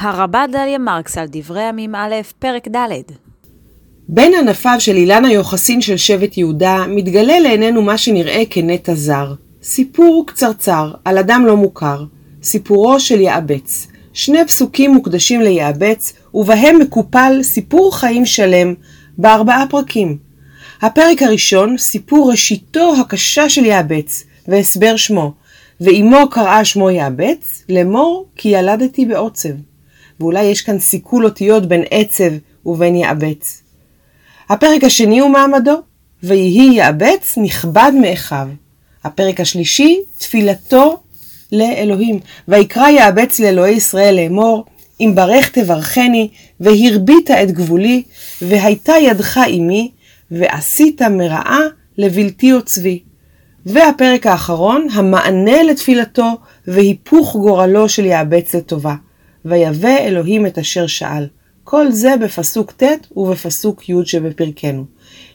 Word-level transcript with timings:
הרבה 0.00 0.44
דליה 0.52 0.78
מרקס 0.78 1.18
על 1.18 1.26
דברי 1.30 1.62
ימים 1.62 1.94
א', 1.94 2.14
פרק 2.38 2.68
ד' 2.68 2.78
בין 4.08 4.34
ענפיו 4.34 4.76
של 4.78 4.96
אילן 4.96 5.24
היוחסין 5.24 5.80
של 5.80 5.96
שבט 5.96 6.36
יהודה 6.38 6.84
מתגלה 6.88 7.38
לעינינו 7.38 7.82
מה 7.82 7.98
שנראה 7.98 8.42
כנטע 8.50 8.94
זר. 8.94 9.34
סיפור 9.62 10.24
קצרצר 10.26 10.92
על 11.04 11.18
אדם 11.18 11.46
לא 11.46 11.56
מוכר, 11.56 12.04
סיפורו 12.42 13.00
של 13.00 13.20
יעבץ. 13.20 13.86
שני 14.12 14.44
פסוקים 14.46 14.94
מוקדשים 14.94 15.40
ליעבץ, 15.40 16.12
ובהם 16.34 16.78
מקופל 16.78 17.38
סיפור 17.42 17.96
חיים 17.96 18.26
שלם 18.26 18.74
בארבעה 19.18 19.64
פרקים. 19.70 20.18
הפרק 20.82 21.22
הראשון, 21.22 21.78
סיפור 21.78 22.30
ראשיתו 22.30 22.94
הקשה 23.00 23.48
של 23.48 23.64
יעבץ, 23.64 24.24
והסבר 24.48 24.96
שמו, 24.96 25.32
ואימו 25.80 26.30
קראה 26.30 26.64
שמו 26.64 26.90
יעבץ, 26.90 27.64
לאמור 27.68 28.26
כי 28.36 28.48
ילדתי 28.48 29.04
בעוצב. 29.04 29.48
ואולי 30.20 30.44
יש 30.44 30.62
כאן 30.62 30.78
סיכול 30.78 31.24
אותיות 31.24 31.66
בין 31.66 31.84
עצב 31.90 32.32
ובין 32.66 32.96
יעבץ. 32.96 33.62
הפרק 34.48 34.84
השני 34.84 35.18
הוא 35.18 35.30
מעמדו, 35.30 35.80
ויהי 36.22 36.74
יעבץ 36.74 37.34
נכבד 37.36 37.92
מאחיו. 38.00 38.48
הפרק 39.04 39.40
השלישי, 39.40 40.00
תפילתו 40.18 40.96
לאלוהים. 41.52 42.20
ויקרא 42.48 42.88
יעבץ 42.88 43.40
לאלוהי 43.40 43.74
ישראל 43.74 44.16
לאמור, 44.16 44.64
אם 45.00 45.12
ברך 45.14 45.50
תברכני, 45.50 46.28
והרבית 46.60 47.30
את 47.30 47.50
גבולי, 47.50 48.02
והייתה 48.42 48.92
ידך 49.02 49.40
עמי, 49.46 49.90
ועשית 50.30 51.02
מרעה 51.02 51.60
לבלתי 51.98 52.50
עוצבי. 52.50 53.02
והפרק 53.66 54.26
האחרון, 54.26 54.86
המענה 54.92 55.62
לתפילתו, 55.62 56.36
והיפוך 56.66 57.36
גורלו 57.36 57.88
של 57.88 58.04
יעבץ 58.04 58.54
לטובה. 58.54 58.94
ויבא 59.48 59.96
אלוהים 59.98 60.46
את 60.46 60.58
אשר 60.58 60.86
שאל. 60.86 61.26
כל 61.64 61.90
זה 61.90 62.16
בפסוק 62.20 62.72
ט' 62.72 62.82
ובפסוק 63.16 63.88
י' 63.88 63.94
שבפרקנו. 64.04 64.84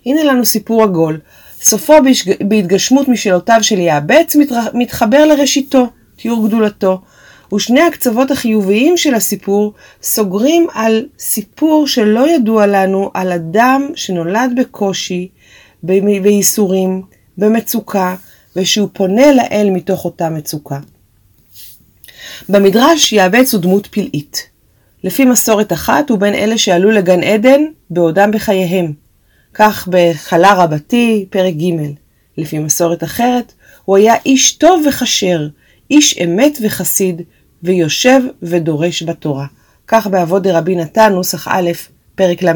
הנה 0.05 0.23
לנו 0.23 0.45
סיפור 0.45 0.83
עגול. 0.83 1.19
סופו 1.61 1.93
בהתגשמות 2.47 3.07
משאלותיו 3.07 3.59
של 3.61 3.79
יעבץ 3.79 4.35
מתחבר 4.73 5.25
לראשיתו, 5.25 5.87
תיאור 6.15 6.47
גדולתו. 6.47 7.01
ושני 7.55 7.81
הקצוות 7.81 8.31
החיוביים 8.31 8.97
של 8.97 9.13
הסיפור 9.13 9.73
סוגרים 10.03 10.67
על 10.73 11.05
סיפור 11.19 11.87
שלא 11.87 12.29
ידוע 12.29 12.67
לנו 12.67 13.11
על 13.13 13.31
אדם 13.31 13.89
שנולד 13.95 14.51
בקושי, 14.57 15.29
בייסורים, 15.83 17.01
במצוקה, 17.37 18.15
ושהוא 18.55 18.89
פונה 18.93 19.31
לאל 19.31 19.69
מתוך 19.71 20.05
אותה 20.05 20.29
מצוקה. 20.29 20.79
במדרש 22.49 23.13
יעבץ 23.13 23.53
הוא 23.53 23.61
דמות 23.61 23.87
פלאית. 23.87 24.49
לפי 25.03 25.25
מסורת 25.25 25.73
אחת 25.73 26.09
הוא 26.09 26.19
בין 26.19 26.33
אלה 26.33 26.57
שעלו 26.57 26.91
לגן 26.91 27.23
עדן 27.23 27.61
בעודם 27.89 28.31
בחייהם. 28.31 28.93
כך 29.53 29.87
בחלה 29.91 30.53
רבתי, 30.53 31.25
פרק 31.29 31.53
ג'. 31.53 31.93
לפי 32.37 32.59
מסורת 32.59 33.03
אחרת, 33.03 33.53
הוא 33.85 33.97
היה 33.97 34.15
איש 34.25 34.51
טוב 34.51 34.83
וכשר, 34.87 35.47
איש 35.91 36.17
אמת 36.23 36.57
וחסיד, 36.61 37.21
ויושב 37.63 38.21
ודורש 38.41 39.03
בתורה. 39.03 39.45
כך 39.87 40.07
בעבוד 40.07 40.43
דרבי 40.43 40.75
נתן, 40.75 41.13
נוסח 41.13 41.47
א', 41.47 41.71
פרק 42.15 42.43
ל"ה. 42.43 42.53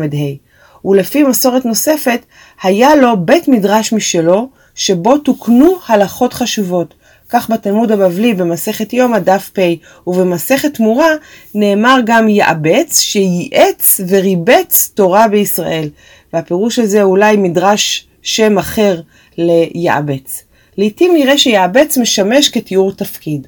ולפי 0.85 1.23
מסורת 1.23 1.65
נוספת, 1.65 2.25
היה 2.63 2.95
לו 2.95 3.25
בית 3.25 3.47
מדרש 3.47 3.93
משלו, 3.93 4.49
שבו 4.75 5.17
תוקנו 5.17 5.75
הלכות 5.87 6.33
חשובות, 6.33 6.93
כך 7.29 7.49
בתלמוד 7.49 7.91
הבבלי 7.91 8.33
במסכת 8.33 8.93
יומא 8.93 9.19
דף 9.19 9.49
פ 9.53 9.59
ובמסכת 10.07 10.73
תמורה 10.73 11.09
נאמר 11.55 11.97
גם 12.05 12.29
יעבץ 12.29 12.99
שייעץ 12.99 14.01
וריבץ 14.07 14.91
תורה 14.93 15.27
בישראל. 15.27 15.89
והפירוש 16.33 16.79
הזה 16.79 17.03
אולי 17.03 17.37
מדרש 17.37 18.07
שם 18.21 18.57
אחר 18.57 19.01
ליעבץ. 19.37 20.43
לעתים 20.77 21.13
נראה 21.13 21.37
שיעבץ 21.37 21.97
משמש 21.97 22.49
כתיאור 22.49 22.91
תפקיד. 22.91 23.47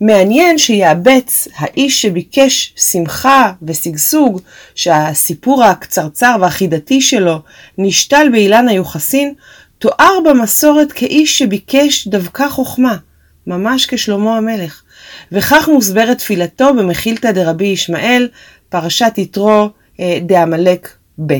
מעניין 0.00 0.58
שיעבץ, 0.58 1.48
האיש 1.56 2.02
שביקש 2.02 2.74
שמחה 2.76 3.52
ושגשוג, 3.62 4.40
שהסיפור 4.74 5.64
הקצרצר 5.64 6.36
והחידתי 6.40 7.00
שלו 7.00 7.38
נשתל 7.78 8.26
באילן 8.32 8.68
היוחסין, 8.68 9.34
תואר 9.78 10.18
במסורת 10.24 10.92
כאיש 10.92 11.38
שביקש 11.38 12.08
דווקא 12.08 12.48
חוכמה, 12.48 12.96
ממש 13.46 13.86
כשלמה 13.86 14.36
המלך. 14.36 14.82
וכך 15.32 15.68
מוסברת 15.72 16.18
תפילתו 16.18 16.74
במחילתא 16.74 17.32
דרבי 17.32 17.66
ישמעאל, 17.66 18.28
פרשת 18.68 19.12
יתרו 19.16 19.68
אה, 20.00 20.18
דעמלק 20.22 20.88
ב'. 21.26 21.38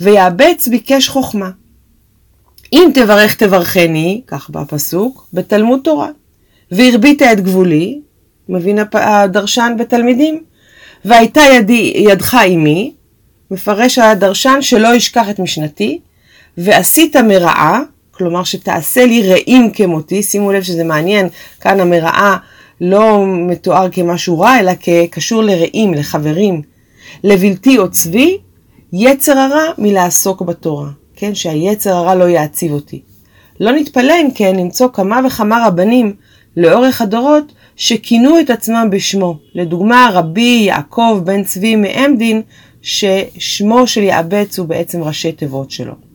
ויעבץ 0.00 0.68
ביקש 0.68 1.08
חוכמה. 1.08 1.50
אם 2.72 2.90
תברך 2.94 3.34
תברכני, 3.34 4.22
כך 4.26 4.50
בפסוק, 4.50 5.28
בתלמוד 5.32 5.80
תורה. 5.84 6.08
והרבית 6.70 7.22
את 7.22 7.40
גבולי, 7.40 8.00
מבין 8.48 8.78
הדרשן 8.92 9.72
בתלמידים. 9.78 10.44
והייתה 11.04 11.40
ידי, 11.40 11.92
ידך 11.96 12.34
עמי, 12.34 12.92
מפרש 13.50 13.98
הדרשן 13.98 14.58
שלא 14.60 14.94
ישכח 14.94 15.30
את 15.30 15.38
משנתי, 15.38 16.00
ועשית 16.62 17.16
מרעה, 17.16 17.82
כלומר 18.10 18.44
שתעשה 18.44 19.06
לי 19.06 19.32
רעים 19.32 19.70
כמותי, 19.70 20.22
שימו 20.22 20.52
לב 20.52 20.62
שזה 20.62 20.84
מעניין, 20.84 21.28
כאן 21.60 21.80
המרעה 21.80 22.36
לא 22.80 23.26
מתואר 23.26 23.88
כמשהו 23.92 24.40
רע, 24.40 24.58
אלא 24.58 24.72
כקשור 24.80 25.42
לרעים, 25.42 25.94
לחברים. 25.94 26.62
לבלתי 27.24 27.76
עוצבי, 27.76 28.38
יצר 28.92 29.38
הרע 29.38 29.64
מלעסוק 29.78 30.42
בתורה, 30.42 30.88
כן, 31.16 31.34
שהיצר 31.34 31.94
הרע 31.94 32.14
לא 32.14 32.24
יעציב 32.24 32.72
אותי. 32.72 33.02
לא 33.60 33.72
נתפלא 33.72 34.14
אם 34.22 34.28
כן 34.34 34.56
למצוא 34.56 34.88
כמה 34.92 35.20
וכמה 35.26 35.66
רבנים 35.66 36.14
לאורך 36.56 37.02
הדורות 37.02 37.52
שכינו 37.76 38.40
את 38.40 38.50
עצמם 38.50 38.88
בשמו. 38.90 39.38
לדוגמה, 39.54 40.10
רבי 40.12 40.62
יעקב 40.66 41.20
בן 41.24 41.44
צבי 41.44 41.76
מעמדין, 41.76 42.42
ששמו 42.82 43.86
של 43.86 44.02
יעבץ 44.02 44.58
הוא 44.58 44.66
בעצם 44.66 45.02
ראשי 45.02 45.32
תיבות 45.32 45.70
שלו. 45.70 46.09